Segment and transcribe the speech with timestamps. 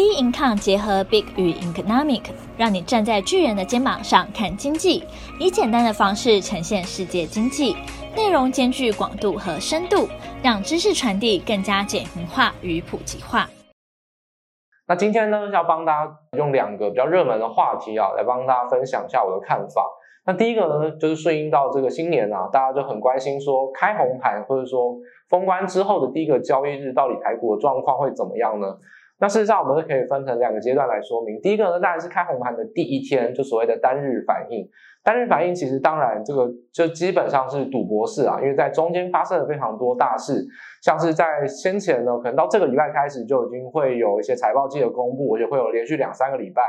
[0.00, 2.22] B Income 结合 Big 与 Economic，
[2.56, 5.04] 让你站在巨人的肩膀上看经济，
[5.38, 7.76] 以简单的方式呈现世界经济，
[8.16, 10.08] 内容兼具广度和深度，
[10.42, 13.46] 让知识传递更加简化与普及化。
[14.88, 19.86] 那今天呢，要帮大家用两个比较热门的话题啊，来帮大家分享一下我的看法。
[20.24, 24.96] 那第一个呢，就是顺应到这个新年啊，大家就很关心说开红盘或者说
[25.28, 28.78] 封关之后的第一个交易日，到底台股的状况会怎么样呢？
[29.20, 31.38] 那事实上，我们是可以分成两个阶段来说明。
[31.42, 34.66] 第一个呢，当然是开红盘的第一天，就所谓的单日反应。
[35.02, 40.46] 单日反应其实当然这个就基本上是赌博式啊，因为在中间发生了非常多大事，
[40.82, 46.62] 像是在先前呢，可能到这个礼拜开始就已经会有一些财报季的公布，而且会有连续两三个礼拜。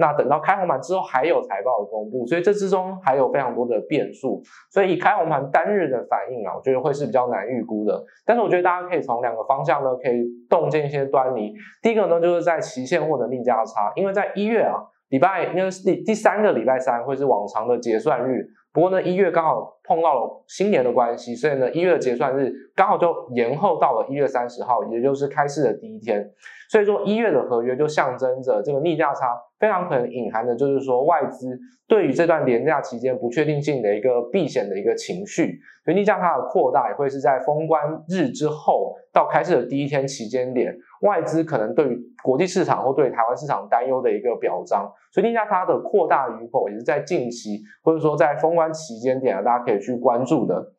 [0.00, 4.40] 那等到开红盘之后，还有财报的公布，所以这之中还有非常多的变数，
[4.70, 8.00] 所以以开红盘单日的反应啊，我觉得会是比较难预估的。
[8.24, 11.52] 但是我觉得大家可以从两个方向呢，可以洞见一些端倪。
[11.88, 14.76] 第一个呢，就是在期现货的逆价差，因为在一月啊，
[15.08, 26.30] 礼拜应该是第第三个礼拜三会是往常的结算日，不过呢，一月刚好碰到了新年的关系，所以呢，一月的结算日刚好就延后到了一月三十号，也就是开市的第一天。
[26.70, 50.72] 所以说一月的合约就象征着这个逆价差非常可能隐含的就是说外资对于这段廉价期间不确定性的一个避险的一个情绪，所以逆价差的扩大也会是在封关日之后到开市的第一天期间点，外资可能对于国际市场或对台湾市场担忧的一个表彰，所以逆价差的扩大与否也是在近期或者说在封关期间点啊，大家可以去关注的。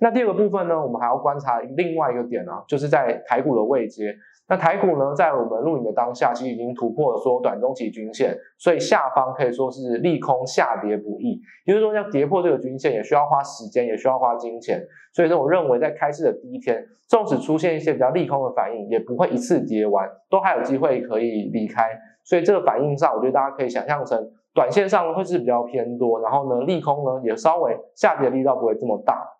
[0.00, 4.14] 那第二个部分呢，我们还要观察另外一个点啊，就是在台股的位阶。
[4.48, 11.40] 那台股呢，在我们录影的当下，其实已经突破了说短中期均线，所以下方可以说是利空下跌不易。
[11.66, 14.80] 也就是说，要跌破这个均线，也需要花时间，也需要花金钱。
[15.12, 21.90] 所以说，我认为在开市的第一天，纵使出现一些比较利空的反应，也不会一次跌完，都还有机会可以离开。
[22.22, 29.34] 所以这个反应上，我觉得大家可以想象成，短线上呢会是比较偏多，然后呢，利空呢也稍微下跌的力道不会这么大。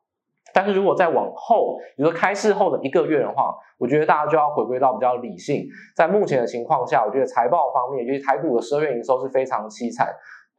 [0.54, 5.64] 但是如果再往后，比如说开市后的一个月的话，我觉得大家就要回归到比较理性。
[5.96, 10.06] 在目前的情况下，我觉得财报方面，尤其台股的十二月营收是非常凄惨。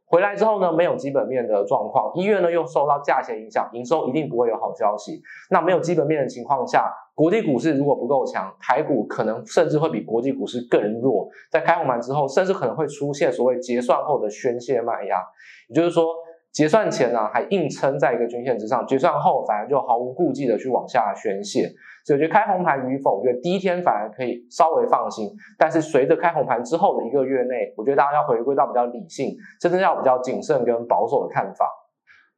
[0.08, 5.22] 回来之后呢，没有基本面的状况，医院呢又受到价钱影响，营收一定不会有好消息。
[5.50, 11.28] 那没有基本面的情况下，国际股市如果不够强，台股可能甚至会比国际股市更弱。
[11.50, 15.22] 在开红盘之后，甚至可能会出现所谓结算后的宣泄卖压，
[15.68, 16.06] 也就是说。
[16.52, 21.70] 结算前呢、啊，还硬撑在一个均线之上，结算后反而就毫无顾忌的去往下宣泄。
[22.04, 31.68] 所以我觉得开红盘与否，我觉得第一天反而可以稍微放心，但是随着开红盘之后的一个月内，我觉得大家要回归到比较理性，甚至要比较谨慎跟保守的看法。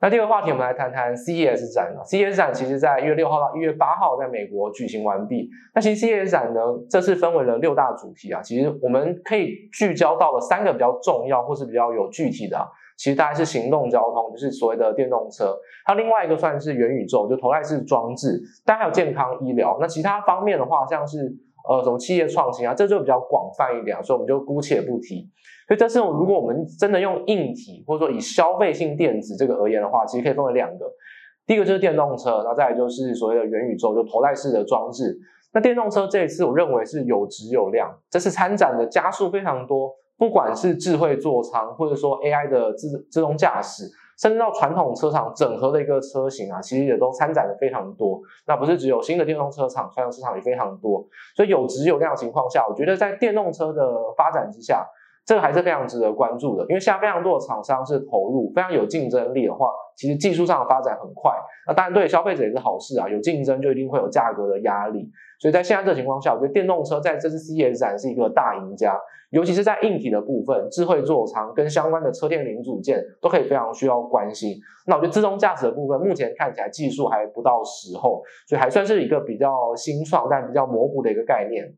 [0.03, 2.01] 那第二个话题，我们来谈谈 CES 展啊。
[2.05, 5.49] CES 展其实在一月六号到一月八号在美国举行完毕。
[5.75, 12.67] 那其实 CES 展呢，这次分为了六大主题啊，其实我们可以聚焦到了三个比较重要或是比较有具体的。
[13.01, 15.57] 其实大概是行动交通，就是所谓的电动车。
[15.87, 18.39] 它另外一个算是元宇宙，就头戴式装置。
[18.67, 19.79] 当然还有健康医疗。
[19.81, 21.35] 那其他方面的话，像是
[21.67, 25.27] 呃什么企业创新啊，这就比较广泛一点，所以我们就姑且不提。
[25.67, 30.85] 所以这是如果我们真的用硬体，或者说以消费性电子这个而言的话，其实可以分为两个。
[31.47, 35.19] 第一个就是电动车，然后再来就是所谓的元宇宙，就头戴式的装置。
[35.55, 39.91] 那电动车这一次我认为是有质有量，这次参展的加数非常多，
[40.21, 48.21] 不管是智慧座舱，或者说 AI 的自自动驾驶，甚至到传统车厂整合的一个车型啊，其实也都参展的非常多。
[48.47, 51.03] 那不是只有新的电动车厂，传统车厂也非常多。
[51.35, 54.87] 所以有质有量的情况下，我觉得在电动车的发展之下。
[55.27, 61.33] 这个还是非常值得关注的，因为现在非常多的厂商是投入，非常有竞争力的话，其实技术上的发展很快。
[61.69, 65.09] 那当然对消费者也是好事啊，有竞争就一定会有价格的压力。
[65.39, 68.99] 所以在现在这个情况下，我觉得电动车在这次 CES 展是一个大赢家，
[69.31, 74.57] 尤其是在硬体的部分，智慧座舱跟相关的车电零组件都可以非常需要关心。
[74.87, 81.73] 那我觉得自动驾驶的部分，目前看起来技术还不到时候，所以还算是一个比较新创但比较模糊的一个概念。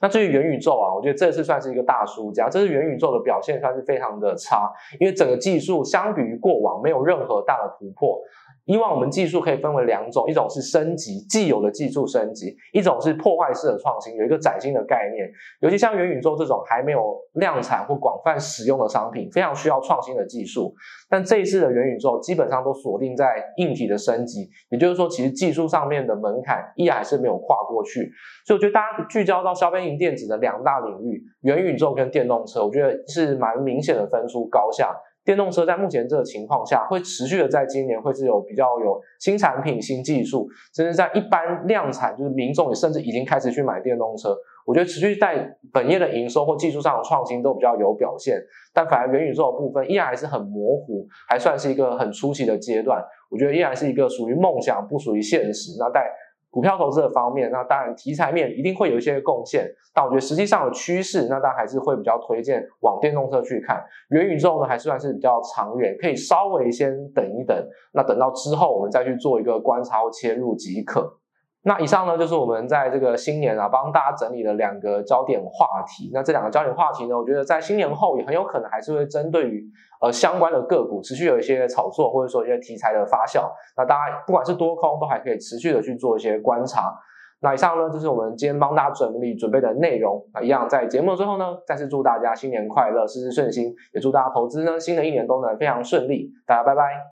[0.00, 2.48] 那至于元宇宙啊，我觉得这次算是一个大输家。
[2.48, 8.20] 这次元宇宙的表现算是非常的差，因为整个技术相比于过往没有任何大的突破。
[8.68, 15.26] 以往我们技术可以分为两种，一种是升级既有的技术升级，一种是破坏式的创新，有一个崭新的概念。
[15.60, 20.74] 尤其像元宇宙这种还没有量产或广泛使用的商品，非常需要创新的技术。
[21.08, 28.12] 但这一次的元宇宙基本上都锁定在硬体的升级，也就是说，其实技术上面的门槛依然还是没有跨过去。
[28.46, 34.94] 所以我觉得大家聚焦到消费型电子的两大领域，元宇宙跟电动车，我觉得是蛮明显的分出高下。
[35.28, 44.34] 电动车在目前这个情况下，会持续的在今年会是有比较有新产品、新技术，甚至在一般量产，就是民众也甚至已经开始去买电动车。
[44.64, 48.40] 我觉得持续在本业的营收或技术上的创新都比较有表现，
[48.72, 53.04] 但反而元宇宙的部分依然还是很模糊，还算是一个很初期的阶段。
[53.30, 55.72] 我觉得依然是一个属于梦想，不属于现实。
[55.78, 56.10] 那在
[56.50, 63.84] 股票投资的方面，那当然题材面一定会有一些贡献，但我觉得实际上的趋势，那当然还是会比较推荐往电动车去看。
[64.10, 67.56] 元宇宙呢，还算是比较长远，可以稍微先等一等，
[67.92, 71.18] 那等到之后我们再去做一个观察或切入即可。
[71.64, 76.10] 那以上呢，就是我们在这个新年啊，帮大家整理了两个焦点话题。
[76.14, 79.62] 那这两个焦点话题呢，我觉得在新年后也很有可能还是会针对于
[80.00, 83.50] 呃相关的个股持续有一些炒作，或者说一些题材的发酵。
[83.76, 86.94] 那大家不管是多空，都还可以持续的去做一些观察。
[87.40, 90.24] 那以上呢，就是我们今天帮大家整理准备的内容。
[90.32, 96.30] 那一样在节目的最后呢，再次祝大家新年快乐，事事顺心，也祝大家投资呢新的一年都能非常顺利。
[96.46, 97.06] 大家拜拜。